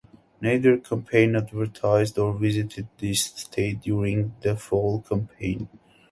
Neither 0.41 0.79
campaign 0.79 1.35
advertised 1.35 2.17
or 2.17 2.33
visited 2.33 2.87
this 2.97 3.21
state 3.23 3.81
during 3.81 4.33
the 4.41 4.55
fall 4.55 5.01
campaign. 5.03 5.69